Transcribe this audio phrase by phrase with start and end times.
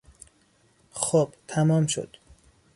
[0.91, 2.17] خب، تمام شد!